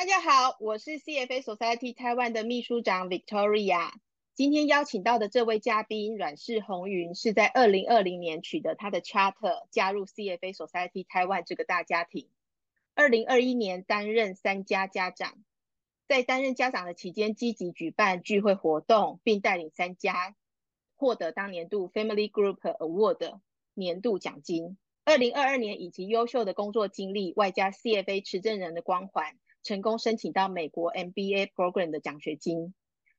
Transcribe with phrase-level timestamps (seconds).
[0.00, 3.90] 大家好，我是 CFA Society 台湾的秘书长 Victoria。
[4.34, 12.30] 今天邀请到的这位嘉宾阮氏红云，是在二零二零年取得他的 Charter，加入 CFA Society 台湾这个大家庭。
[12.94, 15.34] 二零二一年担任三家家长，
[16.08, 20.34] 在担任家长的期间，积极举办聚会活动，并带领三家
[20.96, 23.40] 获得当年度 Family Group Award
[23.74, 24.78] 年度奖金。
[25.04, 29.36] 二零二二年以及优秀的工作经历，外加 CFA 持证人的光环。
[29.62, 32.74] 成功申请到美国 MBA program 的奖学金，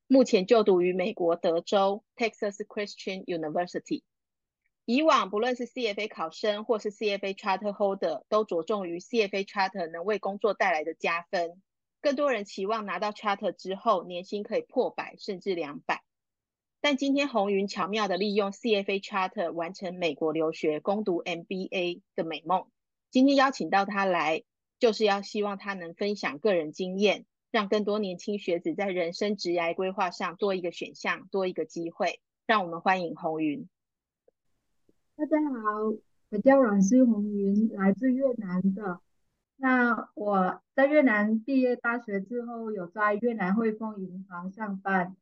[0.08, 4.02] 目前就读于美国德州 Texas Christian University。
[4.85, 11.62] 以往不论是 CFA 考生或是 CFA Charter Holder，都着重于 CFA Charter 能为工作带来的加分。
[12.02, 16.02] 更多人期望拿到 Charter 之后，年薪可以破百甚至两百。
[16.82, 22.66] 但今天红云巧妙的利用 CFA Charter 完成美国留学攻读 MBA 的美梦。
[23.12, 24.44] 今天邀请到他来。
[24.81, 32.20] 就是要希望他能分享个人经验，让更多年轻学子在人生职涯规划上多一个选项，多一个机会。
[32.48, 33.70] 让我们欢迎红云。
[35.15, 35.93] 大家好，
[36.32, 38.99] 我叫阮氏红云，来自越南的。
[39.55, 45.15] 那我在越南毕业大学之后，有在越南汇丰银行上班。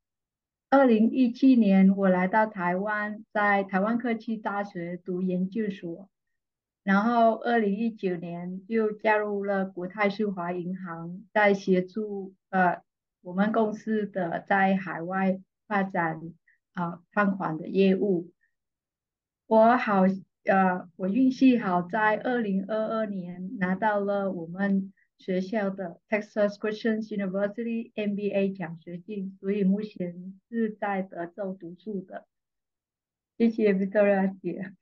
[0.69, 6.07] 二零一七年，我来到台湾，在台湾科技大学读研究所。
[6.89, 12.81] 然后，二零一九年就加入了国泰世华银行，在协助呃
[13.21, 16.19] 我们公司的在海外发展
[16.73, 18.31] 啊放款的业务。
[19.45, 20.05] 我好
[20.45, 32.25] 呃，我运气好，在二零二二年拿到了我们学校的 Texas Christian University MBA 奖学金，所以目前是在德州读书的。
[33.37, 34.73] 谢谢 Victoria 姐。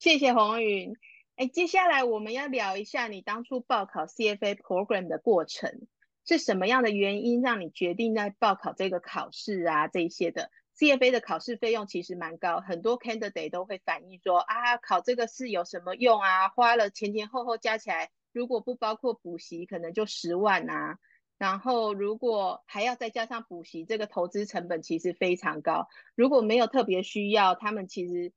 [0.00, 0.96] 谢谢红云。
[1.36, 5.88] 哎，接下来我们要聊一下你当初报考 CFA program 的过程，
[6.26, 9.88] 是什么样的原因让你决定在报考这个考试啊？
[9.88, 16.48] 这些的 CFA 的考试费用其实蛮高，很多 candidate 都会反映说啊，考这个试有什么用啊？
[16.50, 20.98] 花了前前后后加起来，如果不包括补习，可能就十万啊。
[21.38, 25.88] 然后如果还要再加上补习，这个投资成本其实非常高。
[26.14, 28.32] 如果没有特别需要，他们其实。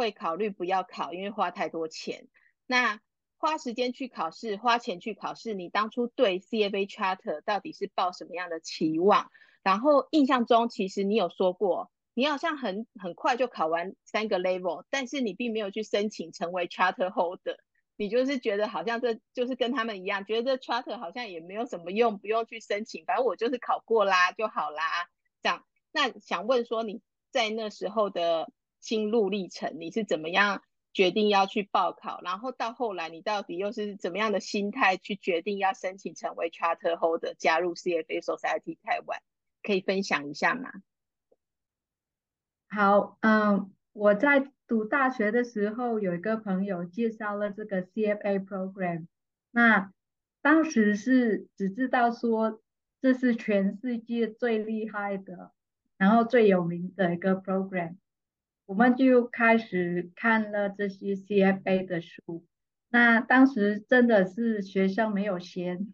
[0.00, 2.26] 会考虑不要考，因为花太多钱。
[2.66, 3.00] 那
[3.36, 9.30] 花时间去考试，花钱去考试，你当初对 CFA Charter 到底是抱什么样的期望？
[9.62, 17.56] 然后印象中，其实你有说过，你好像很很快就考完三个 level，但是你并没有去申请成为 Charter Holder，
[17.96, 24.82] 你就是觉得好像这就是跟他们一样，觉得这 Charter 好像也没有什么用，不用去申请，反正我就是考过啦就好啦。
[25.42, 28.50] 这样，那想问说你在那时候的。
[28.80, 32.20] 心路历程，你是怎么样决定要去报考？
[32.22, 39.20] 然后到后来，你到底又是怎么样的心态去决定要申请成为 Charter Holder，加入 CFA Society 台湾？
[39.62, 40.72] 可以分享一下吗？
[42.68, 49.06] 好，嗯，我在读大学的时候，有一个朋友介绍了这个 CFA program，
[49.50, 49.92] 那
[50.40, 52.62] 当时是只知道说
[53.02, 55.52] 这是全世界最厉害的，
[55.98, 57.96] 然后最有名的一个 program。
[58.70, 62.46] 我们就开始看了这些 CFA 的书，
[62.88, 65.92] 那当时真的是学生没有钱，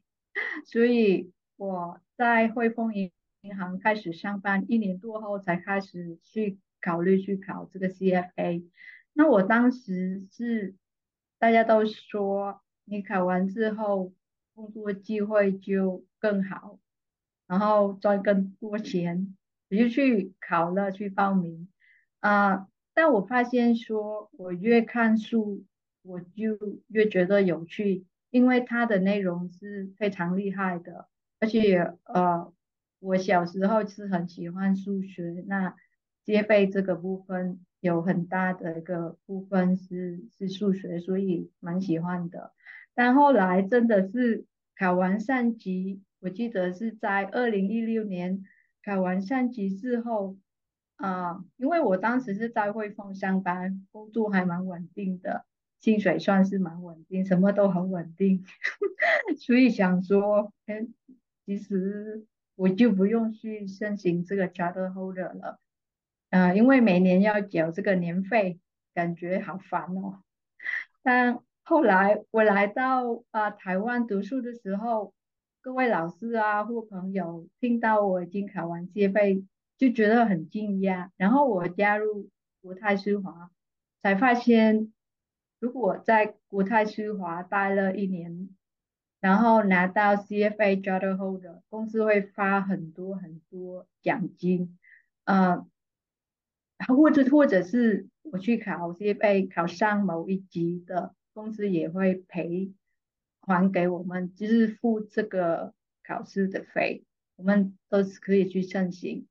[0.67, 3.11] 所以我在汇丰银
[3.41, 8.67] 银行开始上班一年多后，才开始去考虑去考这个 CFA。
[9.15, 10.75] 那我当时是
[11.39, 14.13] 大家都说，你考完之后
[14.55, 16.79] 工作机会就更好，
[17.47, 19.35] 然后赚更多钱，
[19.71, 21.69] 我就去考了，去报名。
[22.27, 22.67] 啊！
[22.93, 25.65] 但我发现说，我越看书，
[26.03, 31.07] 我就越觉得有趣，因为它的内容是非常厉害的，
[31.39, 32.53] 而且呃，
[32.99, 35.77] 我小时候是很喜欢数学，那
[36.25, 42.51] 接背这个部分有很大的一个部分是是数学，所以蛮喜欢的。
[42.97, 48.43] 但后来真的是考完三级，我记得是在二零一六年
[48.85, 50.37] 考完三级之后。
[50.97, 55.45] 啊，因为我当时是在汇丰上班，工作还蛮稳定的，
[55.79, 58.45] 薪水算是蛮稳定，什么都很稳定，
[59.39, 60.87] 所以想说，哎，
[61.45, 65.61] 其实我就不用去申请这个 Charter Holder 了，
[66.31, 68.59] 啊，因为每年要缴这个年费，
[68.95, 70.23] 感觉好烦哦。
[71.03, 75.13] 但后来我来到啊台湾读书的时候，
[75.61, 79.45] 各位老师啊或朋友听到我已经考完借费。
[79.79, 82.31] 就觉得很惊讶，然后我加入
[82.63, 83.51] 国泰世华，
[84.03, 84.93] 才发现
[85.59, 88.49] 如果在国泰世华待了一年，
[89.21, 94.79] 然后拿到 CFA Charter Holder，公司会发很多很多奖金，
[95.25, 95.67] 呃，
[96.89, 102.73] 或者或者是我去考 CFA 考上某一级的，公司也会赔
[103.41, 107.05] 还给我们，就是付这个考试的费，
[107.37, 109.27] 我们都是可以去申请。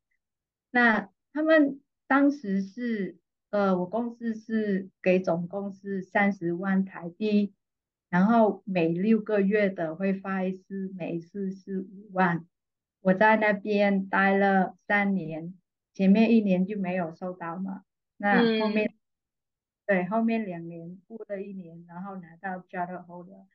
[0.75, 3.17] 那他们当时是，
[3.49, 7.53] 呃，我公司是给总共是三十万台币。
[8.09, 12.45] 然后每六个月的会发一次，每次是五万。
[12.99, 15.53] 我在那边待了三年，
[15.93, 17.83] 前面一年就没有收到嘛。
[18.17, 18.93] 那后面，
[19.87, 23.45] 对，后面两年过了一年，然后拿到 Charter Holder，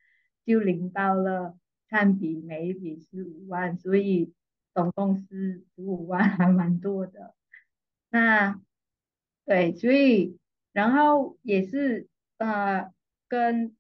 [0.47, 4.33] 就领到了占比，每一笔是五万，所以
[4.75, 7.35] 总共是十五万，还蛮多的。
[8.11, 8.61] 那，
[9.45, 10.39] 对，所以
[10.73, 12.09] 然后也是
[12.39, 12.93] 呃
[13.29, 13.77] 跟。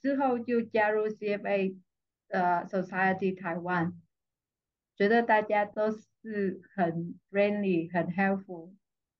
[0.00, 1.76] 之后就加入 CFA
[2.28, 3.94] 呃 Society Taiwan，
[4.96, 8.70] 觉得大家都是很 friendly 很 helpful，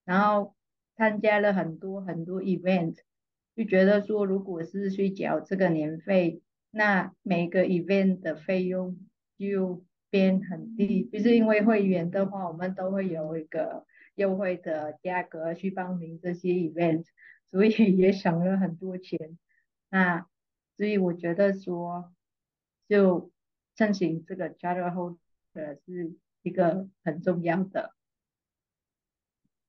[0.05, 0.55] 然后
[0.97, 2.97] 参加了很多很多 event，
[3.57, 6.41] 就觉得说如果是去缴这个年费，
[6.71, 8.97] 那每个 event 的费用
[9.37, 17.05] 就边很低，就是因为会员的话，我们都会有一个优惠的价格去报名这些 event，
[17.51, 19.39] 所以也省了很多钱。
[19.91, 20.27] 那
[20.77, 22.13] 所以我觉得说，
[22.89, 23.31] 就
[23.77, 27.95] 申请这个 charter holder 是一个很重要的。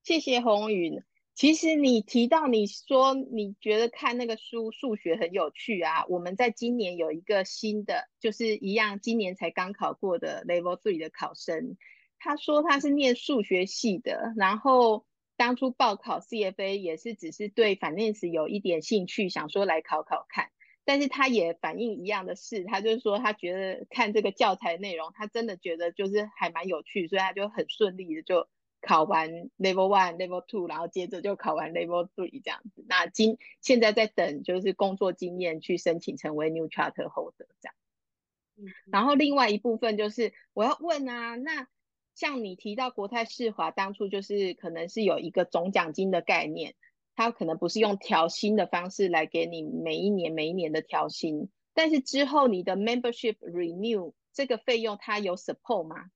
[0.02, 1.02] 谢谢红云。
[1.40, 11.78] 其实你提到你说你觉得看那个书数学很有趣啊，我们在今年有一个新的，就是一样今年才刚考过的 level three 的考生，
[12.18, 15.06] 他说他是念数学系的，然后
[15.38, 20.50] 当初报考 CFA 也是只是对 finance 有一点兴趣，想说来考考看。
[20.84, 28.46] 但是他也反映一样的事，他就是说他觉得看这个教材内容，他真的觉得就是还蛮有趣，所以他就很顺利的就
[28.80, 32.84] 考完 level one、level two，然后接着就考完 level three 这样子。
[32.88, 38.72] 那今现在在等就是工作经验去申请成为 new charter holder 这样。
[38.90, 41.68] 然后另外一部分就是我要问啊，那
[42.14, 46.74] 像你提到国泰世华当初就是可能是有一个总奖金的概念。
[47.16, 56.06] 它可能不是用调薪的方式来给你每一年每一年的调薪，但是之后你的 membership renew 这个费用，它有 support 吗？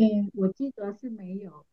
[0.00, 1.66] 嗯，我记得是没有，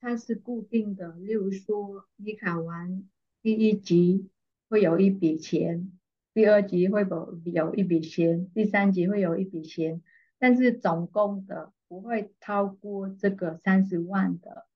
[0.00, 1.12] 它是固定的。
[1.16, 3.08] 例如说，你考完
[3.42, 4.28] 第一级
[4.68, 5.90] 会有一笔钱，
[6.32, 10.00] 第二级会有有一笔钱，第三级会有一笔钱，
[10.38, 14.66] 但是总共的不会超过这个三十万的，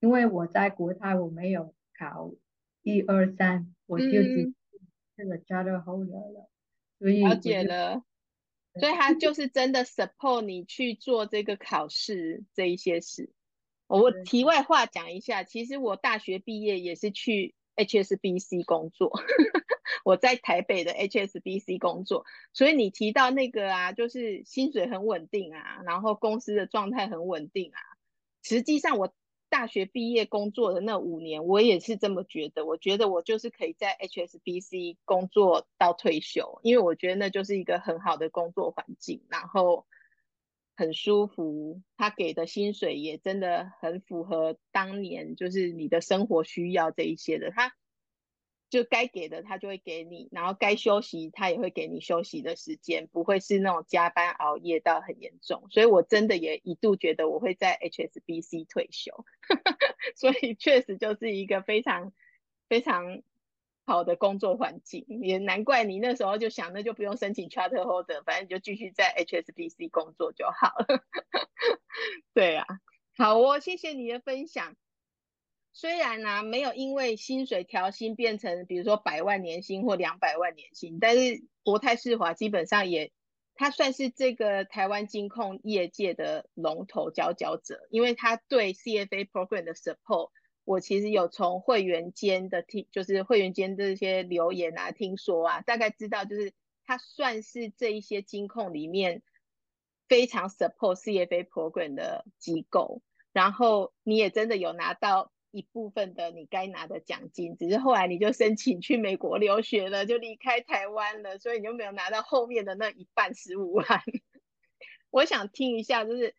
[0.00, 1.72] 因为我在国泰我没有。
[1.98, 2.30] 考
[2.82, 4.52] 一二三，我就只
[5.16, 6.50] 这个 charter holder 了，
[6.98, 8.02] 所以了解了，
[8.78, 13.30] 所以他就是真的 support 你去做这个考试这一些事。
[13.86, 19.12] 我题外话讲一下，其实我大学毕业也是去 HSBC 工作，
[20.04, 27.80] 我在台北的 HSBC 工作，所以你提到那个啊，就是薪水很稳定啊，然后公司的状态很稳定啊，
[28.42, 29.14] 实际上我。
[29.48, 32.66] 大学毕业工作的那五年，我也是这么觉得。
[32.66, 39.86] 我觉得我就是可以在 HSBC 工作到退休，因为我觉得那就是一个很好的工作环境，然后
[40.76, 41.82] 很舒服。
[41.96, 47.50] 他给的薪水也真的很符合当年就是你的生活需要这一些的。
[47.50, 47.74] 他。
[48.68, 55.66] 就该给的他就会给你，然后该休息他也会给你休息的时间，不会是那种加班熬夜到很严重。
[55.70, 59.24] 所以我真的也一度觉得我会在 HSBC 退休，
[60.16, 62.12] 所以确实就是一个非常
[62.68, 63.22] 非常
[63.86, 71.04] 好的工作环境，也难怪你那时候就想，那就不用申请 Charter Holder，反正就继续在 HSBC 工作就好了。
[72.34, 72.66] 对啊，
[73.16, 74.76] 好哦，谢谢你的分享。
[75.78, 83.12] 虽然呢，没有因为薪水调薪变成，比如说百万年薪或两百万年薪，但是国泰世华基本上也，
[83.54, 90.30] 它算是这个台湾金控业界的龙头佼佼者，因为它对 CFA program 的 support，
[90.64, 96.54] 我其实有从会员间的听，就是会员间这些留言啊，听说啊，大概知道就是
[96.86, 99.22] 它算是这一些金控里面
[100.08, 103.02] 非常 support CFA program 的机构，
[103.34, 105.32] 然后你也真的有拿到。
[105.56, 113.86] 一部分的你该拿的奖金，只是后来你就申请去美国留学了，就离开台湾了，所以你就没有拿到后面的那一半十五万。
[115.10, 116.34] 我想听一下，就是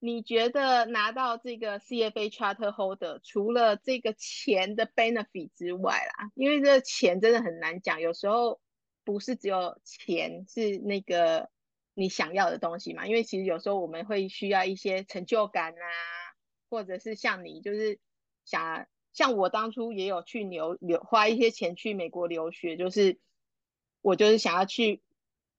[0.00, 8.60] 你觉得拿到这个 CFA Charter Holder，除了这个钱的 benefit 之外啦，因为这个钱真的很难讲，有时候
[9.04, 11.48] 不是只有钱是那个
[11.94, 13.06] 你想要的东西嘛？
[13.06, 15.86] 因为其实有时候我们会需要一些成就感啊，
[16.70, 18.00] 或者是像你就是
[18.48, 23.18] 想像我当初也有去留留花一些钱去美国留学，就是
[24.00, 25.02] 我就是想要去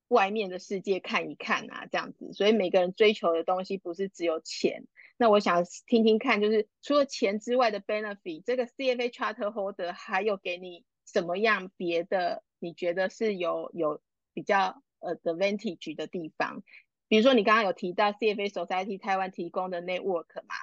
[0.08, 2.34] 外面的世界看一看啊，这样子。
[2.34, 4.88] 所以每个人追求的东西不是只有钱。
[5.18, 12.44] 那我想听听看，就是除了钱之外的 benefit，这个 CFA Charter Holder 还有给你什么样别的？
[12.62, 14.02] 你觉得是有有
[14.34, 16.64] 比较呃 advantage 的地方？
[17.08, 20.56] 比如说你刚刚有提到 CFA Society 台湾提供的 network 嘛？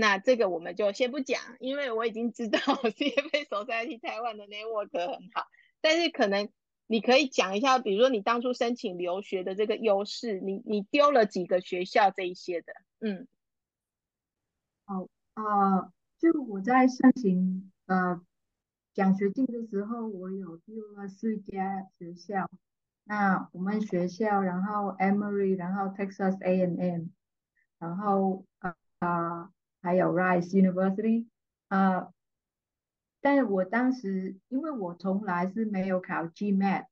[0.00, 5.48] 那这个我们就先不讲，因为我已经知道 CFA Society 台湾的 network 很好。
[5.80, 6.50] 但是可能
[6.86, 13.26] 你可以讲一下，比如说你当初申请留学的这个优势，你你丢了几个学校这一些的，嗯。
[14.86, 18.24] 好啊，就我在申请呃
[18.94, 22.48] 奖学金的时候，我有丢了四家学校。
[23.02, 27.06] 那我们学校，然后 Emory，然后 Texas A&M，
[27.80, 31.26] 然后啊啊还有 Rice University
[31.68, 32.12] 啊。
[33.20, 36.86] 但是我当时因为我从来是没有考 GMAT，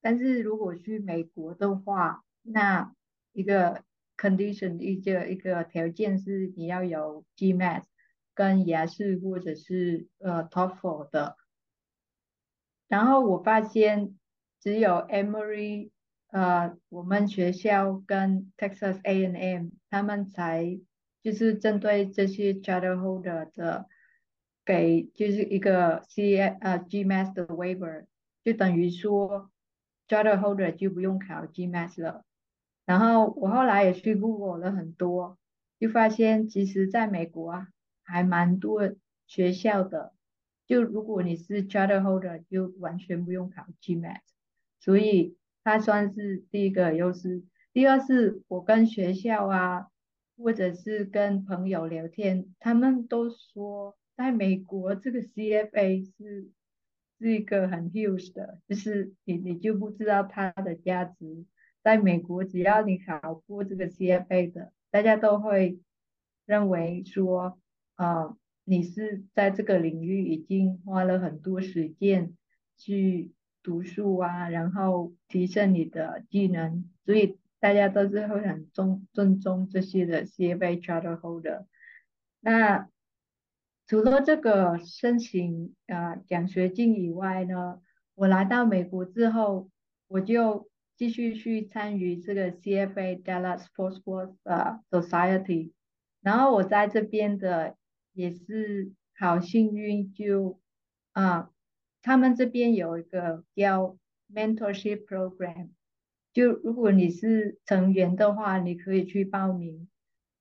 [0.00, 2.94] 但是如果去美国的话，那
[3.32, 3.82] 一个。
[4.14, 7.82] condition 一个一个条件是你要有 GMAT
[8.34, 11.36] 跟雅思或者是呃 TOEFL 的，
[12.86, 14.16] 然后我发现
[14.60, 15.90] 只有 Emory
[16.28, 20.78] 呃我们学校跟 Texas A and M 他们才
[21.22, 23.86] 就是针对这些 Charter Holder 的
[24.64, 28.06] 给就是一个 C 呃 GMAT 的 waiver，
[28.44, 29.50] 就等于说
[30.08, 32.24] Charter Holder 就不用考 GMAT 了。
[32.84, 35.38] 然后我后来也去 Google 了很多，
[35.78, 37.68] 就发现其实在美国啊，
[38.02, 38.92] 还蛮多
[39.26, 40.12] 学校的。
[40.66, 44.20] 就如果你是 Charter Holder，就完全不用考 GMAT，
[44.80, 47.44] 所以它算是第一个优势。
[47.72, 49.86] 第二是我跟学校啊，
[50.36, 56.50] 或者是跟朋友聊天，他们都说在美国这个 CFA 是
[57.18, 61.44] 是一个很 huge 的，就是你你就不知道它的价值。
[61.82, 65.80] 在美国，只要你考过这个 CFA 的，大家都会
[66.46, 67.58] 认为说，
[67.96, 72.36] 啊，你是在这个领域已经花了很多时间
[72.76, 73.32] 去
[73.64, 81.64] 读书啊，然后提升你的技能，所以大家都是会很尊尊重这些的 CFA Charter Holder。
[82.40, 82.90] 那
[83.86, 87.80] 除了这个申请啊奖学金以外呢，
[88.14, 89.70] 我来到美国之后，
[90.08, 90.68] 我就。
[90.94, 95.72] 继续去参与这个 CFA Dallas Sports Sports 呃 Society，
[96.20, 97.76] 然后我在这边的
[98.12, 100.60] 也是好幸运，就
[101.12, 101.50] 啊，
[102.02, 103.96] 他们这边有一个叫
[104.32, 105.70] Mentorship Program，
[106.32, 109.88] 就如果你是成员的话，你可以去报名，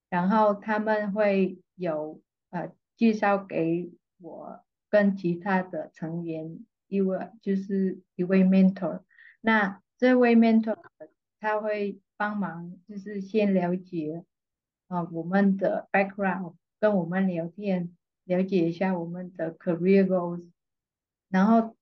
[0.10, 9.02] 然后他们会有呃介绍给我跟其他的成员一位就是一位 mentor，
[9.42, 9.82] 那。
[10.02, 10.76] 这位 mentor
[11.40, 14.26] 他会帮忙，就是先了解
[14.88, 20.50] 啊我们的 background，跟我们聊天，了解一下我们的 career goals，
[21.30, 21.78] 然后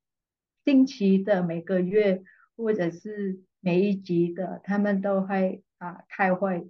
[0.66, 2.22] 定期的每个月
[2.58, 6.70] 或者是每一集的，他们都会啊开会，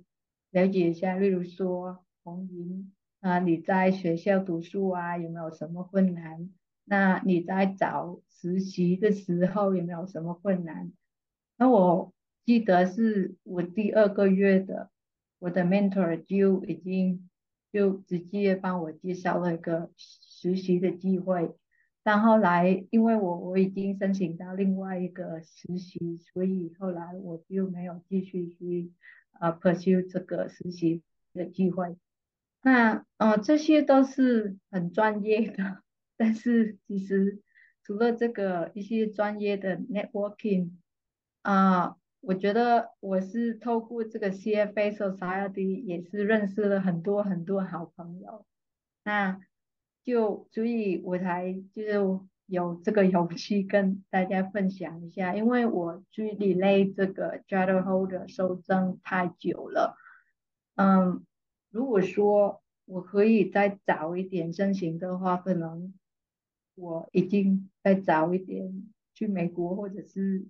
[0.51, 6.50] 了解一下，例如说红云啊你在学校读书啊有没有什么困难？
[6.86, 10.91] 那你在找实习的时候有没有什么困难？
[11.58, 12.13] 那我
[12.46, 14.89] 记得是我第二个月的，
[15.38, 17.29] 我的 mentor 就已经
[17.72, 21.53] 就直接帮我介绍了一个实习的机会，
[22.03, 28.91] 但后来因为我我已经申请到另外一个实习，所以后来我就没有继续去
[29.34, 31.01] 啊 pursue 这个实习
[31.34, 31.98] 的机会。
[32.62, 35.84] 那呃这些都是很专业的，
[36.18, 37.41] 但是其实
[37.84, 40.72] 除了这个一些专业的 networking。
[41.41, 48.46] 啊，我觉得我是透过这个 CFA Society 也是认识了很多很多好朋友，
[49.06, 49.39] 那
[50.03, 59.96] 就所以我才就是有这个勇气跟大家分享一下，因为我距离类这个 Charter Holder 收证太久了，
[60.75, 61.25] 嗯，
[61.70, 65.94] 如果说我可以再早一点申请的话，可能
[66.75, 70.48] 我已经再早一点去美国或者是。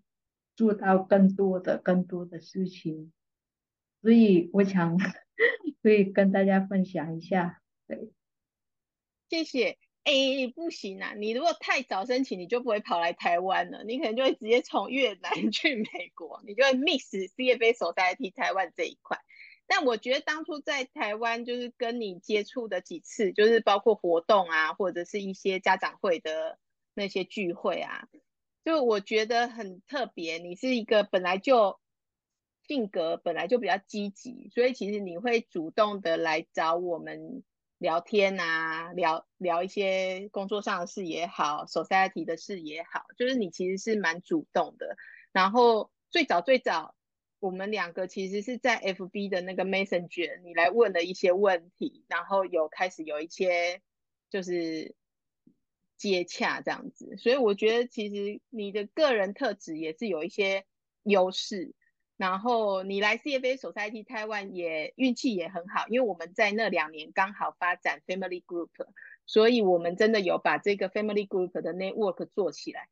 [0.55, 3.13] 做到更多的、更多的事情，
[4.01, 4.97] 所以我想
[5.81, 7.61] 可以跟大家分享一下。
[7.87, 8.11] 对，
[9.29, 9.77] 谢谢。
[10.05, 10.13] 哎，
[10.55, 11.13] 不行啊！
[11.15, 19.19] 你如果太早申请，你就不会跑来台湾了，你可能就会直接从越南 去美国，你就会 miss CFA 手代替台湾这一块。
[19.67, 26.57] 但我觉得当初在台湾就是跟你接触的几次，就是包括活动啊，或者是一些家长会的
[26.95, 28.07] 那些聚会啊，
[28.65, 30.39] 就我觉得很特别。
[30.39, 31.79] 你是一个本来就
[32.67, 37.43] 性格本来就比较积极，所以其实你会主动的来找我们
[37.79, 44.95] 聊天啊，聊聊一些工作上的事也好，society 的事也好，就是你其实是蛮主动的。
[45.31, 46.95] 然后最早最早。
[47.41, 53.81] 我们两个其实是在 FB 的那个 Messenger，你来问了一些问题，然后有开始有一些
[54.29, 54.93] 就是
[55.95, 60.65] 接洽这样子，所以我觉得其实你的个人特质也是有一些
[61.03, 61.73] 优势。
[62.19, 68.71] 然后你来 CFA Society Taiwan 也运气也很好，因为我们在那两年刚好发展 Family Group，
[69.25, 72.89] 所以我们真的有把这个 Family Group 的 Network 做起来。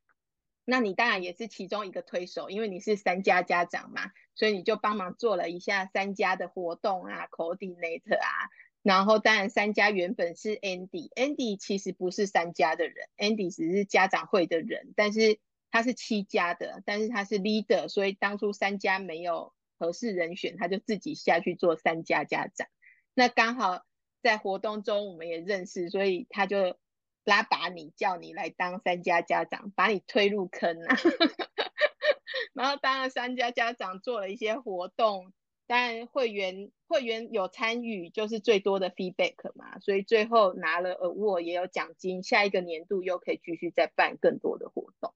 [0.64, 4.12] 那你当然也是其中一个推手，因为你是三家家长嘛。
[4.34, 8.48] 所以你就帮忙做了一下三家的活动啊，coordinator 啊，
[8.82, 22.68] 然后当然三家原本是 Andy，Andy 其实不是三家的人，Andy 只是家长会的人，但是他是七家的，但是他是 leader，所以当初三家没有合适人选，他就自己下去做三家家长。
[23.14, 23.86] 那刚好
[24.22, 26.78] 在活动中我们也认识，所以他就
[27.26, 30.96] 拉把你叫你来当三家家长，把你推入坑啊。
[32.54, 35.32] 然后当了三家家长，做了一些活动，
[35.68, 45.14] 当然会员会员有参与，就是最多的 feedback 嘛，所以最后拿了 award 也有奖金，下一个年度又可以继续再办更多的活动。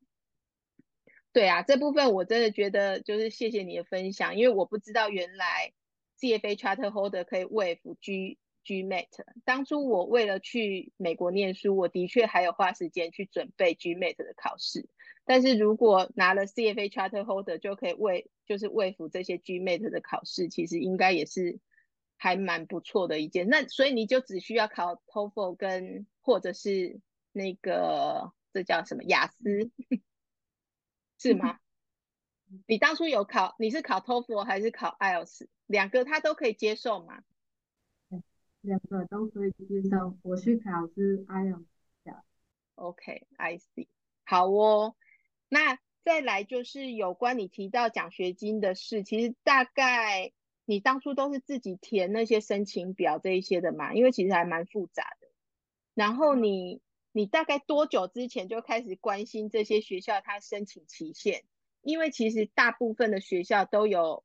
[1.33, 5.71] 对啊，这部分我真的觉得就是谢谢你的分享，因为我不知道原来
[6.19, 9.07] CFA Charter Holder 可以 waive G GMAT。
[9.45, 14.89] 当初我为了去美国念书，我的确还有花时间去准备 GMAT 的考试。
[15.23, 21.59] 但是如果拿了 CFA Charter Holder 就可以为就是为辅这些 GMAT 的考试，其实应该也是
[22.17, 23.47] 还蛮不错的一件。
[23.47, 26.99] 那所以你就只需要考 TOEFL 跟或者是
[27.31, 29.71] 那个这叫什么雅思，
[31.21, 31.59] 是吗？
[32.65, 35.47] 你当初有考你是考 TOEFL 还是考 IELTS？
[35.67, 37.21] 两个他都可以接受吗？
[38.61, 40.17] 两个都可以接受。
[40.23, 41.65] 我去考是 IELTS。
[42.73, 43.87] OK，I see。
[44.23, 44.95] 好哦。
[45.47, 50.31] 那再来就是有关你提到奖学金的事，其实大概
[50.65, 55.27] 你当初都是自己填那些申请表这一些的嘛，因为其实还蛮复杂的。
[55.93, 56.81] 然后你
[57.11, 61.43] 你大概多久之前就开始关心这些学校它申请期限？
[61.81, 64.23] 因为其实大部分的学校都有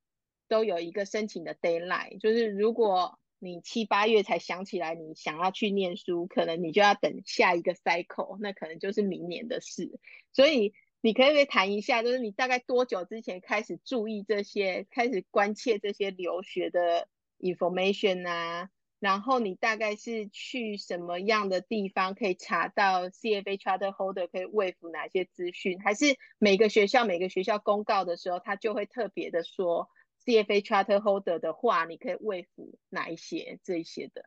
[0.49, 9.99] 都有一个申请的 deadline，就是如果你七八月才想起来你想要去念书，可能你就要等下一个 cycle，那可能就是明年的事，
[10.33, 10.75] 所以。
[11.03, 17.07] 你可以可以谈一下，就是你大概多久之前开始注意这些，开始关切这些留学的
[17.39, 18.71] information 啊？
[18.99, 25.81] 然后你大概是去什么样的地方可以查到 CFA Charter Holder 可以喂服哪些资讯？
[25.81, 26.07] 还是
[26.39, 29.89] 每个学校每个学校公告的时候，他就会特别的说
[30.25, 34.25] CFA Charter Holder 的话，你可以喂服哪一些这一些的？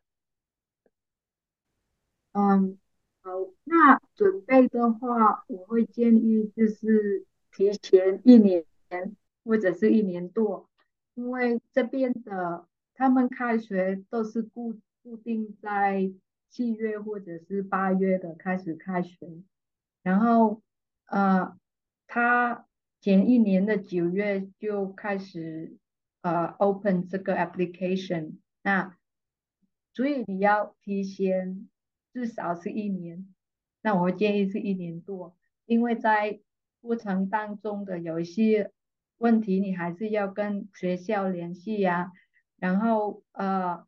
[2.33, 2.77] 嗯。
[3.21, 3.31] 好，
[3.65, 8.65] 那准备的话，我会建议就是提前一年
[9.43, 10.69] 或者是一年多，
[11.15, 12.65] 因为这边的
[12.99, 16.11] 他们开学都是固固定在
[16.49, 19.41] 七月或者是八月的开始开学，
[20.03, 20.61] 然后
[21.05, 21.57] 呃，
[22.05, 22.67] 他
[22.99, 25.77] 前一年的九月就开始
[26.21, 28.97] 呃 open 这个 application，那
[29.93, 31.69] 所以你要提前。
[32.11, 33.27] 至少是一年，
[33.83, 36.39] 那我建议是一年多，因为在
[36.81, 38.71] 过程当中的有一些
[39.19, 42.11] 问题，你还是要跟学校联系呀。
[42.59, 43.85] 然后呃，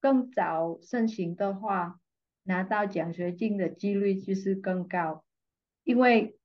[0.00, 2.00] 更早申请的话，
[2.44, 5.24] 拿到奖学金的几率就是更高，
[5.84, 6.38] 因为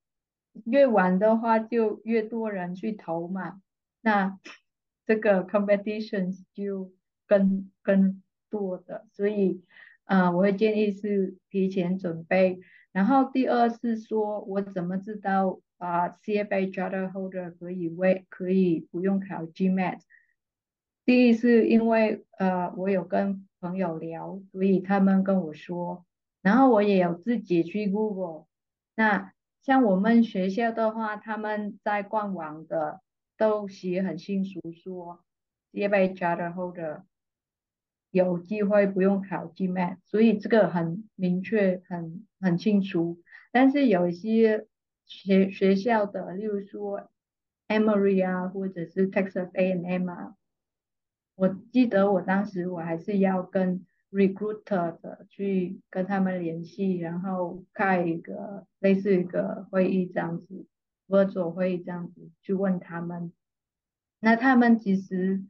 [0.66, 3.62] 越晚的话就越多人去投嘛，
[4.02, 4.40] 那
[5.06, 6.92] 这个 competition 就
[7.28, 9.64] 更更多的，所以。
[10.06, 12.60] 啊，我会建议是提前准备。
[12.92, 20.00] 然后第二是说，我怎么知道啊？CFA Charter Holder 可以为可以不用考 GMAT。
[21.12, 26.06] 第一是因为呃，我有跟朋友聊，所以他们跟我说。
[26.42, 28.46] 然后我也有自己去 Google。
[28.96, 33.02] 那像我们学校的话，他们在官网的
[33.36, 35.22] 都写很清楚说
[35.74, 37.02] ，CFA Charter Holder。
[38.12, 43.20] 有机会不用考 GMAT，所以这个很明确、很很清楚。
[43.52, 44.66] 但是有一些
[45.06, 47.10] 学学校的，例如说
[47.68, 50.36] Emory 啊，或者是 Texas A&M 啊，
[51.42, 60.68] 我记得我当时我还是要跟 recruiter 的去跟他们联系，然后开一个类似一个会议这样子
[61.08, 63.34] ，virtual 会议这样子去问他们。
[64.20, 65.42] 那他们其实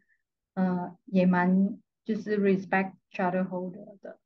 [0.54, 4.17] 呃也蛮就是 respect charter holder 的，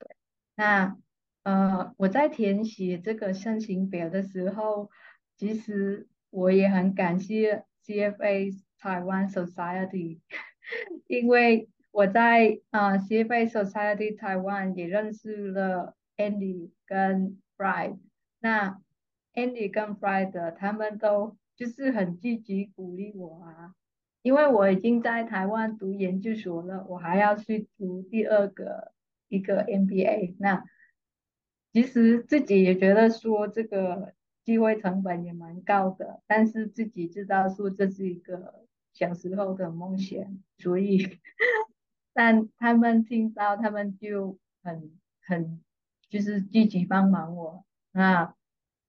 [0.00, 0.16] 对。
[0.56, 0.98] 那
[1.44, 4.90] 呃我在填写这个申请表的时候，
[5.36, 10.18] 其实我也很感谢 CFA Taiwan Society，
[11.06, 17.98] 因为我在啊 CFA Society Taiwan 也认识了 Andy 跟 Fred。
[18.40, 18.80] 那
[19.34, 23.74] Andy 跟 Fred 他们都就是很积极鼓励我啊，
[24.22, 28.92] 因为我已经在台湾读研究所了，我还要去读第二个
[29.28, 30.36] 一个 MBA。
[30.38, 30.64] 那
[31.72, 41.18] 其实自己也觉得说这个机会成本也蛮高的，但是自己知道说这是一个小时候的梦想，所以，
[42.12, 44.92] 但他们听到他们就很
[45.24, 45.62] 很
[46.08, 47.64] 就是积极帮忙我。
[47.92, 48.34] 那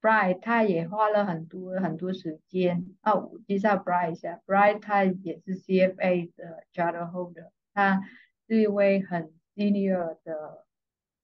[0.01, 8.01] Bright 他也花了很多很多时间哦，介绍 Bright 一下，Bright 他也是 CFA 的 charter holder，他
[8.47, 10.65] 是一位很 senior 的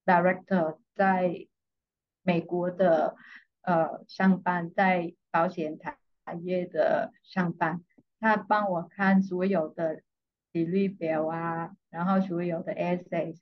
[0.06, 1.48] director 在。
[2.22, 3.16] 美国的
[3.62, 5.98] 呃上班在保险产
[6.44, 7.82] 业的上班，
[8.20, 10.02] 他帮我看所有的
[10.52, 13.38] 比率表啊，然后所有的 essays，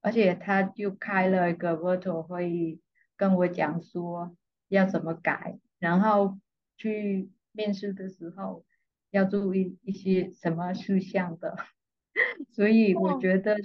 [0.00, 2.80] 而且他就开了一个 virtual 会议，
[3.16, 4.36] 跟我讲说
[4.68, 6.38] 要怎么改，然后
[6.76, 8.64] 去面试的时候
[9.10, 11.56] 要注意一些什么事项的，
[12.52, 13.56] 所以我觉得。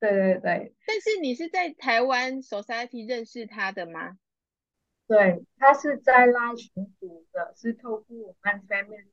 [0.00, 4.16] 对对对，但是你是在台湾 Society 认识他的吗？
[5.08, 9.08] 对，他是在拉群组的，是透过我们 Family，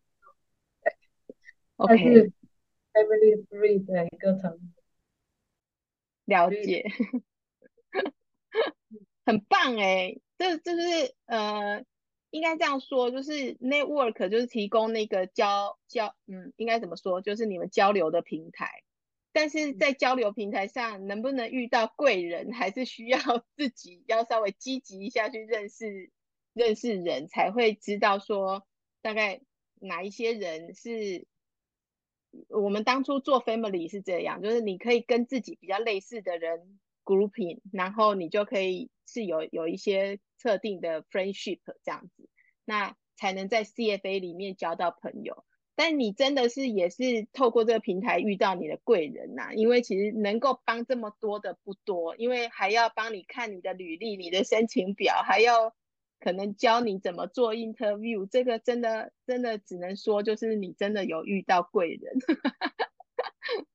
[1.77, 2.31] 他是
[2.93, 4.61] Family Three 的一个成员。
[6.25, 6.85] 了解，
[9.25, 11.85] 很棒哎，这这是呃，
[12.31, 18.81] 应该这样说，就是 Network 就是提供那个交交，嗯，应该怎么说，就是你们交流的平台。
[19.33, 23.19] 但是在交流平台上，能不能遇到贵人，还是需要
[23.57, 26.09] 自己要稍微积极一下去认识
[26.53, 28.65] 认识人，才会知道说
[29.01, 29.41] 大概
[29.79, 31.27] 哪一些人是
[32.49, 42.29] 我们当初做 family 是这样，就是你可以跟自己比较类似的人 grouping，然后你就可以是有有一些特定的 friendship 这样子，
[42.65, 45.43] 那才能在 CFA 里面交到朋友。
[45.77, 55.75] 但你真的是也是透过这个平台遇到你的贵人呐，因为其实能够帮这么多的不多，因为还要帮你看你的履历、你的申请表，还要
[56.19, 62.13] 可能教你怎么做 interview，这个真的真的只能说就是你真的有遇到贵人。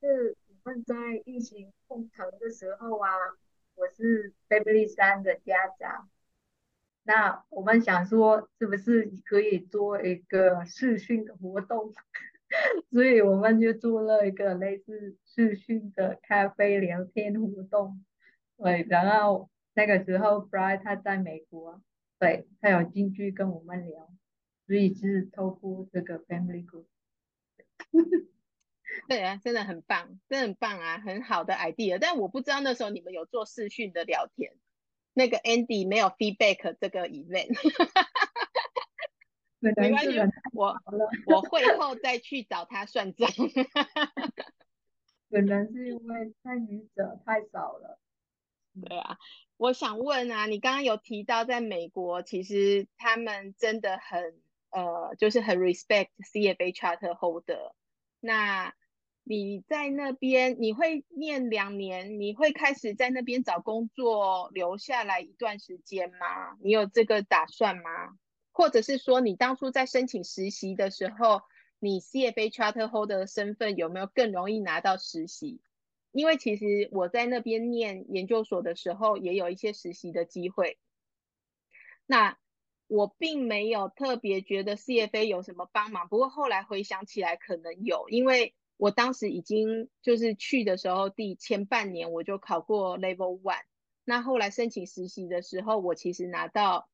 [0.00, 3.08] 是我们在疫情封城的时候啊，
[3.74, 6.08] 我是 Baby 三的家长。
[7.04, 11.92] 那我们想说，是不是可以做一个视讯的活动？
[12.92, 18.04] 所以我们就做了一个类似视讯的咖啡聊天活动。
[18.56, 21.80] 对，然后那个时候 b r i a n 他在美国，
[22.18, 24.08] 对他有进去跟我们聊，
[24.66, 26.86] 所以是透过这个 Family Group。
[29.08, 31.98] 对啊，真的很棒，真的很棒啊，很好的 idea。
[31.98, 34.52] 但我不知道那时候你们有做视讯的聊天。
[35.14, 37.52] 那个 Andy 没有 feedback 这个 event，
[39.60, 40.08] 没关系，
[40.54, 40.74] 我
[41.26, 43.28] 我会后再去找他算账。
[45.28, 47.98] 可能是因为参与者太少了。
[48.80, 49.18] 对啊，
[49.56, 57.72] 我想问啊，你刚刚有提到在美国，其实他们真的很呃，就是很 respect CFA charter holder。
[58.20, 58.74] 那
[59.24, 66.56] 你在那边，你会念两年，你会开始在那边找工作，留下来一段时间吗？
[66.62, 67.82] 你有这个打算吗？
[68.50, 71.42] 或者是说，你当初在申请实习的时候，
[71.78, 75.60] 你 CFA Charter Holder 的身份有没有更容易拿到实习？
[76.12, 80.78] 因为其实我在那边念研究所的时候，也有一些实习的机会。
[82.06, 82.38] 那
[82.86, 88.54] 我并没有特别觉得 CFA 有什么帮忙，不过后来回想起来，可能有，因为。
[88.78, 93.62] 我当时已经就是去的时候，第前半年我就考过 Level One。
[94.02, 96.88] 那后来申请实习的时候，我其实拿到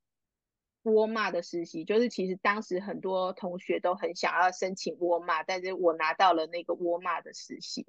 [0.82, 7.86] 沃尔玛的实习，就是其实当时很多同学都很想要申请沃尔玛，但是我拿到了那个沃尔玛的实习。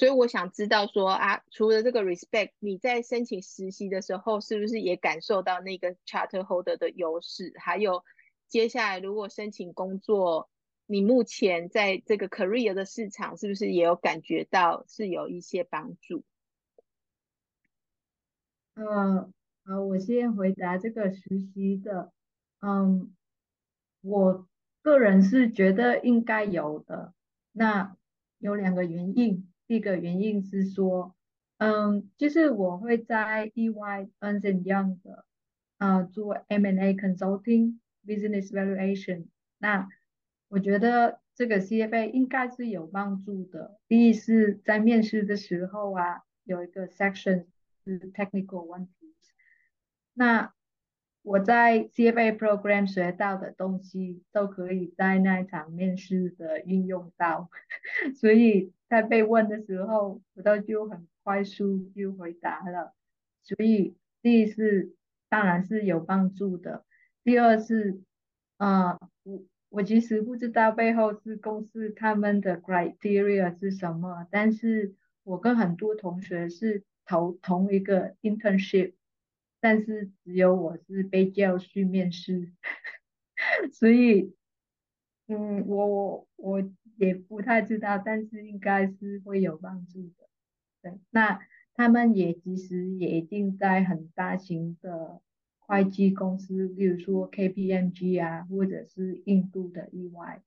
[0.00, 7.52] 所以我想知道说啊，除了这个 respect，你在申请实习的时候，是不是也感受到那个 charter holder 的优势？
[7.58, 8.02] 还有
[8.48, 10.48] 接下来如果申请工作，
[10.86, 16.24] 你目前在这个 career 的市场，是不是也有感觉到是有一些帮助？
[18.72, 19.30] 呃，
[19.66, 22.10] 好，我先回答这个实习的。
[22.60, 23.14] 嗯，
[24.00, 24.48] 我
[24.80, 27.12] 个人是觉得应该有的。
[27.52, 27.98] 那
[28.38, 31.14] 有两个原因，一个原因是说，
[31.58, 35.24] 嗯，就是我会在 EY Ernst Young 的
[35.78, 39.26] 啊做 M&A Consulting Business Valuation。
[39.58, 39.88] 那
[40.48, 43.78] 我觉得这个 CFA 应该是有帮助的。
[43.86, 47.46] 第一是在面试的时候啊，有一个 section
[47.84, 49.14] 是 technical 问题。
[50.14, 50.52] 那
[51.22, 57.50] 我在 CFA program 学到的东西都可以在那场面试的运用到，
[58.18, 62.94] 所以在被问的时候，我都就很快速就回答了。
[63.42, 64.94] 所以第一是
[65.28, 66.84] 当然是有帮助的。
[67.22, 68.00] 第二是，
[68.56, 69.42] 啊，我。
[69.72, 78.94] 我其实不知道背后是公司他们的 criteria 是什么，但是我跟很多同学是投同一个 internship，
[79.60, 82.52] 但是只有我是被叫去面试，
[83.72, 84.34] 所以，
[85.28, 90.28] 嗯，我我我也不太知道，但是应该是会有帮助的。
[90.82, 91.40] 对，那
[91.74, 95.20] 他们也其实也一定在很大型的。
[95.70, 100.40] 会计公司，例如说 KPMG 啊，或者是印度的 EY，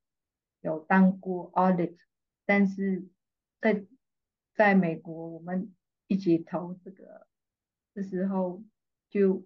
[0.60, 1.96] 有当过 audit，
[2.46, 3.08] 但是
[3.62, 3.86] 在
[4.54, 5.74] 在美国，我们
[6.08, 7.26] 一起投这个
[7.94, 8.62] 的时候，
[9.14, 9.44] 就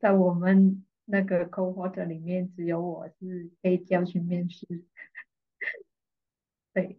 [0.00, 4.66] 在我们那个 cohort 里面，只有我是被叫去面试。
[6.74, 6.98] 对，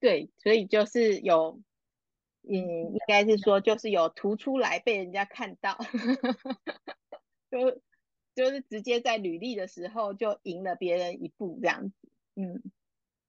[0.00, 1.60] 对，所以就是有。
[2.46, 5.78] 嗯，应该是说就是有突出来被人家看到，
[7.50, 7.80] 就
[8.34, 11.96] 就是直接在履历的时候就赢了别人一步这样子。
[12.34, 12.62] 嗯，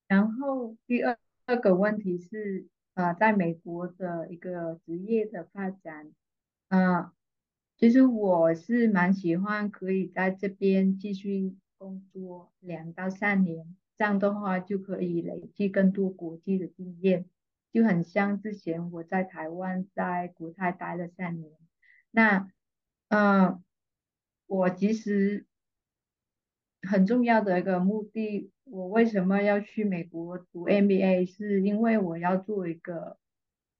[0.07, 6.11] 然后第二二个问题是，呃，在美国的一个职业的发展，
[6.67, 7.09] 嗯，
[7.77, 17.25] 其实我是蛮喜欢可以在这边继续工作两到三年，这样的话就可以累积更多国际的经验。
[17.73, 21.51] 就很像之前我在台湾在国泰待了三年，
[22.11, 22.49] 那，
[23.09, 23.61] 嗯，
[24.47, 25.45] 我其实
[26.81, 33.17] 很重要的一个目的，我为什么要去美国读 MBA，是因为我要做一个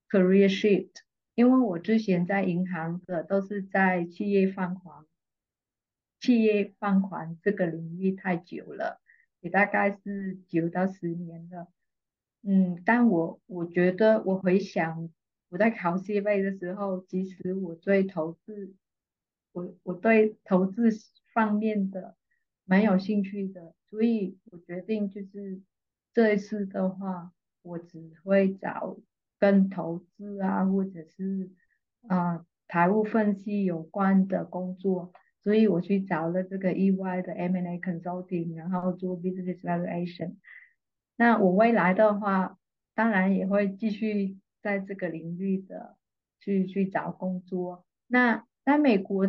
[0.10, 0.92] career shift，
[1.36, 5.06] 因为我之前在银行的都是在企业放款，
[6.20, 9.02] 企业放款这个领域太久了，
[9.42, 11.68] 也大概是九到十年了。
[12.42, 15.10] 嗯，但我我觉得我回想
[15.50, 18.74] 我在考 C 位的时候，其实我对投资，
[19.52, 20.90] 我我对投资
[21.34, 22.16] 方面的
[22.64, 25.62] 蛮有兴趣的，所以我决定就是
[26.14, 28.98] 这一次的话，我只会找
[29.46, 31.52] 跟投资啊或者是
[32.08, 40.38] 啊财务分析有关的工作，所以我去找了这个 EY 的 M&A Consulting，然后做 Business Valuation。
[41.16, 42.58] 那我未来的话，
[42.96, 45.96] 当然也会继续在这个领域的
[46.40, 47.86] 去去找工作。
[48.08, 49.28] 那在美国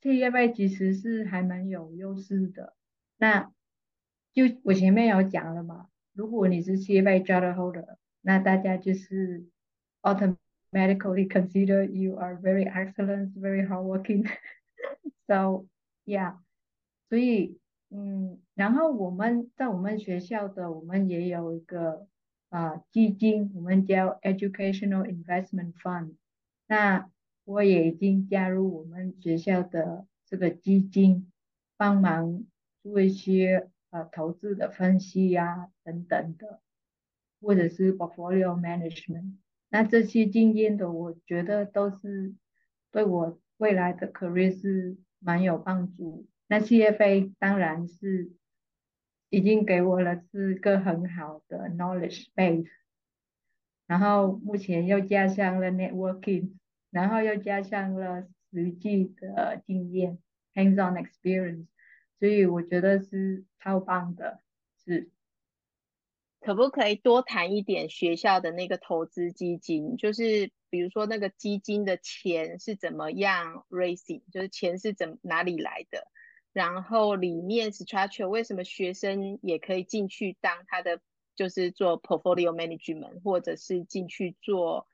[0.00, 2.74] 企业外其实是还蛮有优势的。
[3.18, 3.52] 那
[4.32, 9.44] 就我前面有讲了嘛，如果你是企业外 job holder，那大家就是
[10.00, 14.26] automatically consider you are very excellent, very hardworking.
[15.28, 15.66] So
[16.06, 16.38] yeah，
[17.10, 17.58] 所以。
[17.94, 22.06] 嗯，然后我们在我们学校的，我们也有一个
[22.48, 26.14] 啊基金，我们叫 Educational Investment Fund。
[26.66, 27.10] 那
[27.44, 31.30] 我也已经加入我们学校的这个基金，
[31.76, 32.46] 帮忙
[32.82, 36.62] 做一些呃投资的分析呀等等的，
[37.42, 39.34] 或者是 Portfolio Management。
[39.68, 42.34] 那这些经验的，我觉得都是
[42.90, 46.26] 对我未来的 career 是蛮有帮助。
[46.46, 48.32] 那 CFA 当然是
[49.30, 52.68] 已经给我了是个很好的 knowledge base，
[53.86, 56.52] 然后目前又加上了 networking，
[56.90, 60.18] 然后又加上了实际的经验
[60.54, 61.66] hands-on experience，
[62.18, 64.40] 所以我觉得是超棒的，
[64.84, 65.11] 是。
[66.44, 69.96] 可不可以多谈一点学校的那个投资基金？
[69.96, 76.08] 就是比如说那个基金的钱是怎么样 raising，就是钱是怎哪里来的？
[76.52, 81.00] 然后里面 structure 为什么学生也可以进去当他的
[81.36, 84.86] 就是做 portfolio management，或者是进去做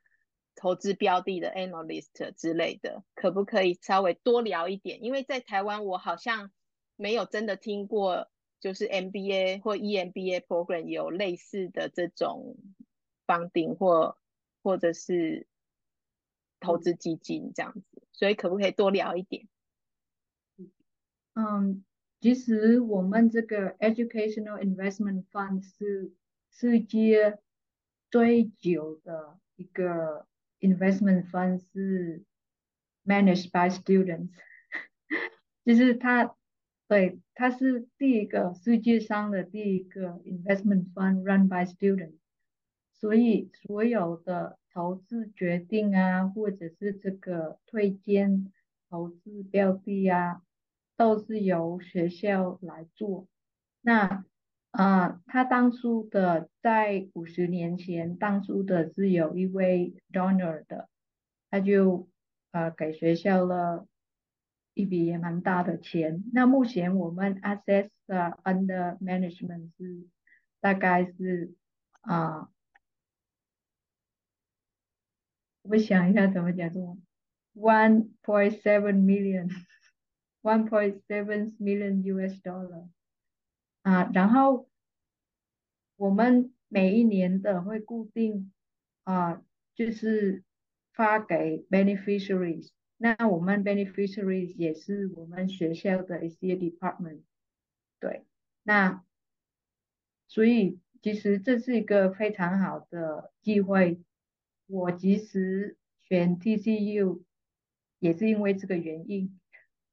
[0.54, 5.02] 投资标的的 analyst 之类的，可不可以稍微多聊一点？
[5.02, 6.50] 因为在台湾，我好像
[6.94, 8.28] 没有真的听过，
[8.60, 12.56] 就是 MBA 或 EMBA program 有类似的这种
[13.26, 14.18] funding 或
[14.62, 15.46] 或者是
[16.60, 19.48] 投资基金这样子，所以可不可以多聊一点？
[21.34, 21.84] 嗯，
[22.20, 26.12] 其实我们这个 educational investment fund 是
[26.50, 27.38] 世界
[28.10, 30.26] 最久的一个
[30.58, 32.24] investment fund，是
[33.04, 34.30] managed by students，
[35.64, 36.34] 就是它，
[36.88, 42.18] 对，它是第一个世界上的第一个 investment fund run by students，
[42.94, 48.50] 所以所有的投资决定啊，或者是这个推荐
[48.90, 50.42] 投资标的啊。
[50.96, 53.28] 都是由学校来做。
[53.82, 54.24] 那
[54.72, 60.88] 啊，他当初的在五十年前，当初的是有一位 donor 的，
[61.50, 62.08] 他就
[62.50, 63.86] 呃给学校了
[64.78, 66.22] 一笔也蛮大的钱。
[66.32, 70.06] 那目前我们 assess under management 是
[70.60, 71.52] 大概是
[72.02, 72.48] 啊，
[75.62, 77.02] 我想一下怎么讲中文
[77.56, 82.88] ，one point seven million，one point seven million US dollar
[83.82, 84.70] 啊，然后
[85.96, 88.52] 我们每一年的会固定
[89.02, 89.42] 啊，
[89.74, 90.44] 就是
[90.92, 92.70] 发给 beneficiaries。
[92.98, 97.22] 那我们 beneficiaries 也是我们学校的一些 department。
[97.98, 98.26] 对，
[98.64, 99.04] 那
[100.26, 104.02] 所以其实这是一个非常好的机会。
[104.66, 107.22] 我其实选 TCU
[108.00, 109.40] 也是因为这个原因。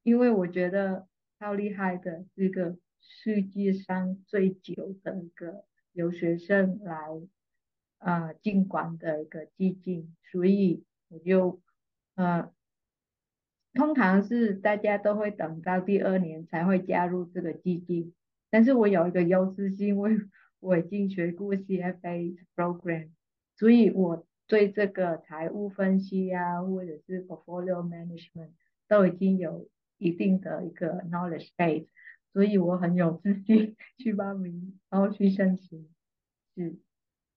[0.02, 6.96] 因为我觉得超厉害的，是一个世界上最久的一个留学生来
[7.98, 11.60] 啊进管的一个基金，所以我就
[12.14, 12.52] 呃，
[13.76, 18.12] 通常是大家都会等到第二年才会加入这个基金，
[18.50, 20.16] 但是我有一个优势，是因为
[20.58, 23.10] 我已经学过 CFA program，
[23.56, 28.50] 所以我对这个财务分析啊，或者是 portfolio management
[28.88, 29.68] 都已经有。
[29.98, 31.86] 一定的一个 knowledge base，
[32.34, 35.88] 所以我很有自信去报名，然后去申请。
[36.54, 36.76] 是，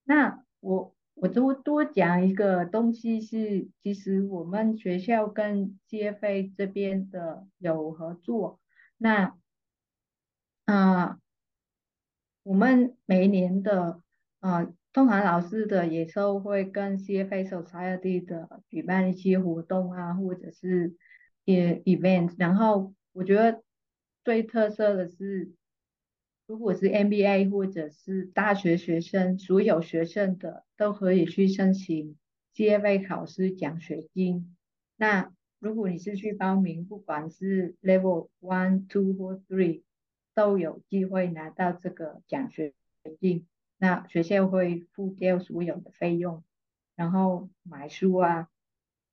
[0.04, 8.60] 那我我多多讲一个东西是，其实我们学校跟 CFA 这边的有合作。
[8.97, 9.38] 那
[10.65, 11.19] 啊，
[12.43, 14.01] 我们每年的
[14.39, 20.95] 啊，通常老师的也都会跟 CFA Society 的举办一些活动啊，或者是。
[21.45, 23.63] 也 event，然后我觉得
[24.23, 25.51] 最特色的是，
[26.49, 32.17] 如果是 MBA 或者是大学学生，所有学生的都可以去申请
[32.55, 34.57] CFA 考试奖学金。
[34.97, 39.83] 那如果你是去报名，不管是 Level One、Two 或 Three，
[40.33, 42.73] 都有机会拿到这个奖学
[43.19, 43.45] 金。
[43.77, 46.43] 那学校会付掉所有的费用，
[46.95, 48.49] 然后买书啊。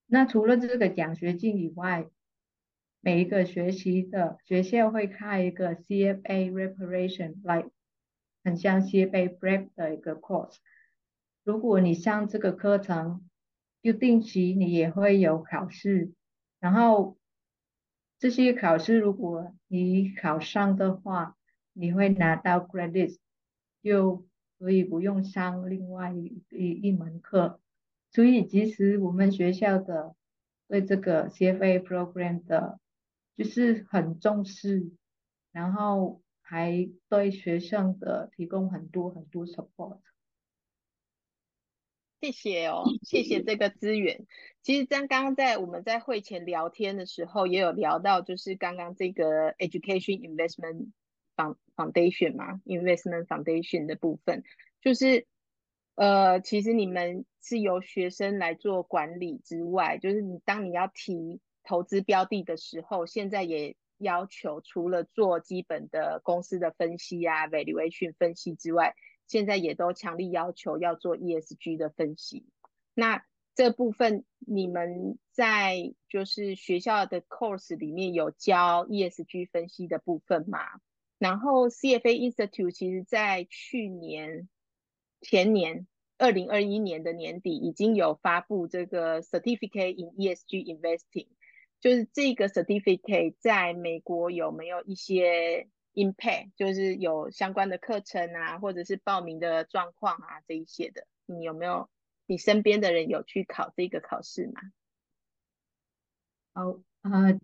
[0.06, 2.08] 那除了这个奖学金以外，
[3.06, 7.70] 每一个学习的学校会开一个 CFA Reparation，like
[8.42, 10.56] 很像 CFA Prep 的一个 course。
[11.44, 13.24] 如果你上这个课程，
[13.80, 16.14] 就定期你也会有考试，
[16.58, 17.16] 然后
[18.18, 21.36] 这些考试如果你考上的话，
[21.74, 23.18] 你会拿到 credit，
[23.84, 24.26] 就
[24.58, 27.60] 可以不用上另外一一门课。
[28.10, 30.16] 所以其实我们学校的
[30.66, 32.80] 对这个 CFA program 的
[33.36, 34.90] 就是很重视，
[35.52, 40.00] 然后还对学生的提供很多很多 support。
[42.18, 44.26] 谢谢哦，谢谢这个资源。
[44.62, 50.92] 其实刚刚在我们在会前聊天的时候，也有聊到，就是刚刚这个 Education Investment
[51.76, 54.44] Foundation 嘛，Investment Foundation 的部分，
[54.80, 55.26] 就是
[55.94, 61.38] 呃，其实你们是由学生来做管理之外，就是你当你要提。
[61.66, 68.94] 投资标的的时候，现在也要求除了做基本的公司的分析啊、valuation 分析之外，
[69.26, 72.46] 现在也都强力要求要做 ESG 的分析。
[72.94, 73.24] 那
[73.54, 80.60] 这部分你们在就是学校的 course 里面有教 ESG 分析的部分吗？
[81.18, 84.48] 然后 CFA Institute 其实在去年、
[85.20, 85.86] 前年。
[86.18, 91.26] 二零二一年的年底已经有发布这个 Certificate in ESG Investing。
[91.80, 101.88] 就是这个 certificate 在美国有没有一些 impact，就是有相关的课程啊，或者是报名的状况啊这一些的，你有没有？
[102.28, 104.60] 你身边的人有去考这个考试吗？
[106.52, 107.38] 好，呃，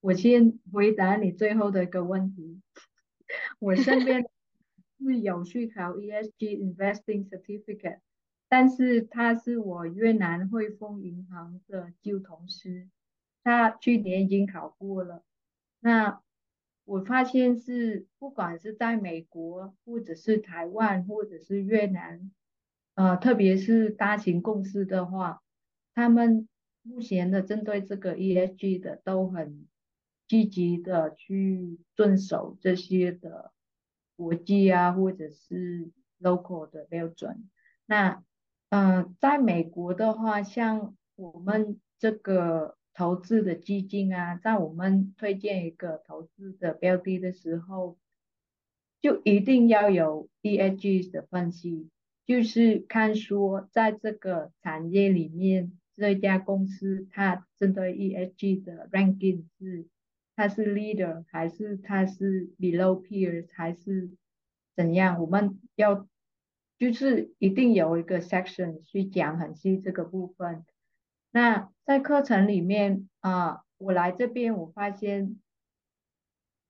[0.00, 2.62] 我先回答你最后的一个问题。
[3.58, 4.30] 我身边
[5.02, 7.98] 是有去考 ESG Investing Certificate，
[8.48, 12.88] 但是他是我越南汇丰银行的旧同事，
[13.46, 15.22] 他去年已经考过了。
[15.78, 16.20] 那
[16.84, 22.32] 我发现是不管是在美国，或者是台湾，或者是越南，
[22.96, 25.44] 呃，特别是大型公司的话，
[25.94, 26.48] 他们
[26.82, 29.68] 目前的针对这个 ESG 的都很
[30.26, 33.52] 积极的去遵守这些的
[34.16, 37.48] 国际啊，或者是 local 的标准。
[37.86, 38.24] 那，
[38.70, 47.98] 嗯，在美国的话，像我们这个投资的基金啊，在我们推荐一个投资的标的的时候，
[49.02, 51.90] 就一定要有 ESG 的分析，
[52.24, 55.72] 就是看说在这个产业里面。
[55.98, 59.86] 这家公司它针对 ESG 的 ranking 是
[60.34, 64.10] 它是 leader 还是它是 below peers 还是
[64.74, 65.18] 怎样？
[65.22, 66.06] 我们要
[66.78, 70.66] 就是一定有一个 section 去讲很细这个部分。
[71.36, 75.38] 那在课程里面啊，我来这边我发现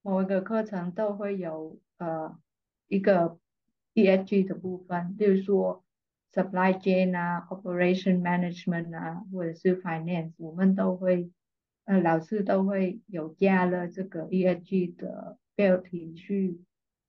[0.02, 2.36] 某一个课程都会有呃
[2.88, 3.38] 一个
[3.94, 5.84] ESG 的部分，比如说。
[6.32, 11.30] supply chain 啊，operation management 啊，或者是 finance，我们都会，
[11.84, 16.60] 呃，老师都会有加了这个 ESG 的标题去，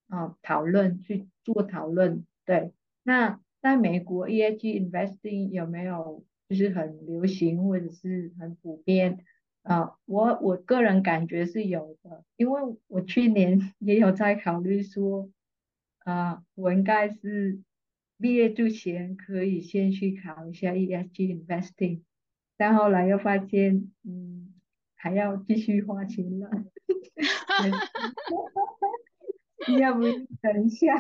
[0.08, 2.26] 啊，讨论去做讨论。
[2.46, 2.72] 对，
[3.04, 9.26] 那在美国 ESG investing 有没有就是很流行或者是很普遍？
[9.64, 15.30] 啊，我我个人感觉是有的，因为我去年 也有在考虑说，
[16.00, 17.62] 啊，我应该是。
[18.20, 22.02] 毕业之前可以先去考一下 ESG investing，
[22.58, 24.56] 但后来又发现，嗯，
[24.96, 26.50] 还要继续花钱了。
[29.80, 30.02] 要不
[30.42, 30.98] 等一下，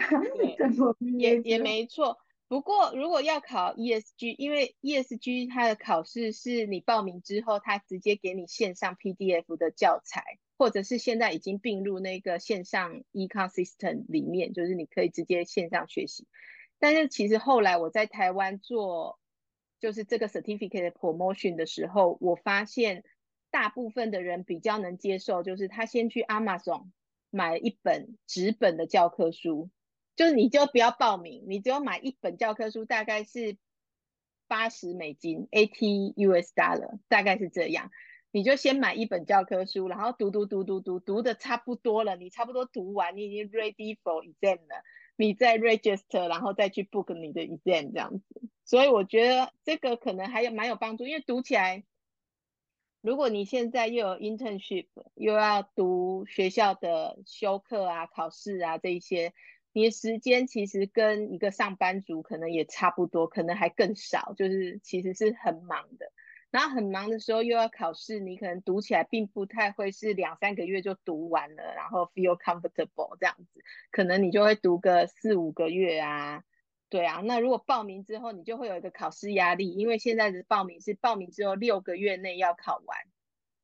[1.17, 2.19] 也也没错。
[2.47, 10.23] 不过如果要考 ESG，因为 ESG 它的考试是你报名之后，它直接给你线上 PDF 的教材，
[10.57, 16.25] 或者是现在已经并入那个线上 Econ System 里面，就是你可以直接线上学习。
[16.79, 19.19] 但是其实后来我在台湾做
[19.79, 23.03] 就是这个 certificate promotion 的时候，我发现
[23.51, 26.91] 大部分的人比较能接受，就是他先去 Amazon
[27.29, 29.69] 买一本纸本的教科书，
[30.17, 33.57] 就是你就不要报名，你只有买一本教科书，大概是
[34.47, 37.91] 八十美金 （eighty US dollar），大概是这样，
[38.31, 44.83] 你就先买一本教科书，然后读读读读读，读的差不多了，你差不多读完，你已经 ready for exam 了。
[45.19, 51.83] 你再 register，然后再去 book 你的 exam 这样子，所以我觉得这个可能还有蛮有帮助，因为读起来，
[53.01, 59.33] 如果你现在又有 internship，又要读学校的修课啊、考试啊这一些，
[59.73, 66.11] 你的时间其实跟一个上班族可能也差不多，可能还更少，就是其实是很忙的。
[66.49, 73.61] 然后很忙的时候又要考试，你可能读起来并不太会是两三个月就读完了，然后 feel comfortable 这样子，
[73.91, 76.43] 可能你就会读个四五个月啊，
[76.89, 77.21] 对啊。
[77.23, 82.97] 那如果报名之后，你就会有一个考试压力，因为现在的报名是报名之后六个月内要考完，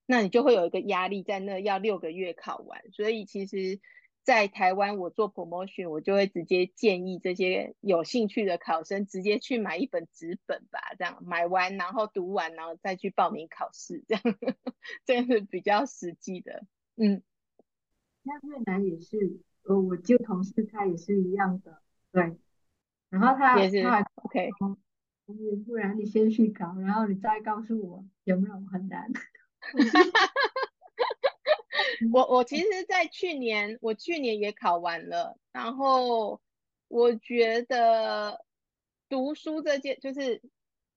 [0.06, 3.80] 那你就会有一个压力在那要六个月考完，所以其实。
[4.24, 14.24] 在台湾，我做 promotion，我就会直接建议这些有兴趣的考生直接去买一本纸本吧，这样买完然后读完，然后再去报名考试，这样
[15.06, 16.66] 这样是比较实际的。
[16.96, 17.22] 嗯，
[18.24, 22.38] 那越南也是，呃，我旧同事他也是一样的，对。
[23.10, 23.86] 然后他也是
[24.24, 24.50] OK，
[25.68, 29.12] 不然你先去搞，然后你再告诉我有没有很难。
[32.14, 36.40] 我我其实，在去年，我去年也考完了，然后
[36.88, 38.46] 我觉得
[39.10, 40.42] 读书这件，就是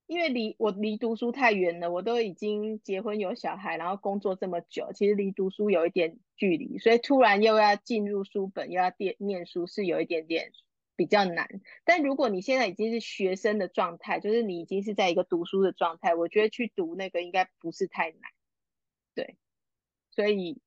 [0.07, 10.53] 因为离我离读书太远了，我都已经结婚有小孩，然后工作这么久，其实离读书有一点距离，所以突然又要进入书本，又要念念书，是有一点点
[10.95, 11.49] 比较难。
[11.85, 18.20] 但如果你现在已经是学生的状态，就是你已经是在一个读书的状态，我觉得去读那个应该不是太难，
[19.14, 19.39] 对，
[20.11, 20.61] 所以。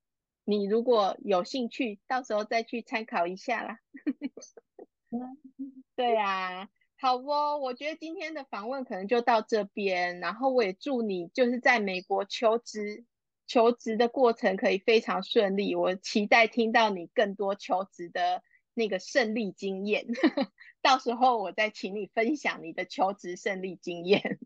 [0.50, 3.80] 你如果有兴趣，到时候再去参考一下啦。
[5.96, 13.06] 对啊，好哦，我觉得今天的访问可能就到这边，然后我也祝你就是在美国求职
[13.46, 15.76] 求职的过程可以非常顺利。
[15.76, 18.42] 我期待听到你更多求职的
[18.74, 20.08] 那个胜利经验，
[20.82, 24.40] 到时候我再请你分享你的求职胜利经验。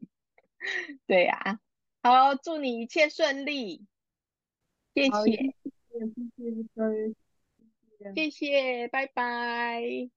[1.08, 1.62] 对呀，
[2.02, 3.86] 好，祝你一切顺利，
[4.94, 5.56] 谢谢，
[5.94, 6.00] 谢
[6.36, 10.10] 谢，谢谢，拜拜。